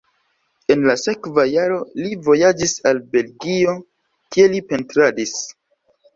En 0.75 0.79
la 0.91 0.95
sekva 1.01 1.45
jaro 1.49 1.77
li 1.99 2.15
vojaĝis 2.29 2.73
al 2.93 3.03
Belgio, 3.17 3.77
kie 4.39 4.49
li 4.57 4.65
pentradis. 4.73 5.37